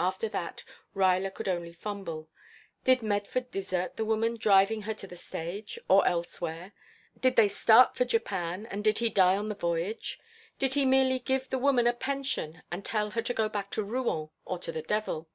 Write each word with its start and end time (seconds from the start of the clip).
After 0.00 0.28
that 0.28 0.64
Ruyler 0.92 1.30
could 1.32 1.46
only 1.46 1.72
fumble. 1.72 2.28
Did 2.82 3.00
Medford 3.00 3.52
desert 3.52 3.94
the 3.96 4.04
woman, 4.04 4.36
driving 4.36 4.82
her 4.82 4.96
on 5.00 5.08
the 5.08 5.14
stage? 5.14 5.78
or 5.88 6.04
elsewhere? 6.04 6.72
Did 7.20 7.36
they 7.36 7.46
start 7.46 7.94
for 7.94 8.04
Japan, 8.04 8.66
and 8.66 8.82
did 8.82 8.98
he 8.98 9.08
die 9.08 9.36
on 9.36 9.48
the 9.48 9.54
voyage? 9.54 10.18
Did 10.58 10.74
he 10.74 10.84
merely 10.84 11.20
give 11.20 11.48
the 11.48 11.60
woman 11.60 11.86
a 11.86 11.92
pension 11.92 12.64
and 12.72 12.84
tell 12.84 13.10
her 13.10 13.22
to 13.22 13.32
go 13.32 13.48
back 13.48 13.70
to 13.70 13.84
Rouen, 13.84 14.30
or 14.44 14.58
to 14.58 14.72
the 14.72 14.82
devil? 14.82 15.28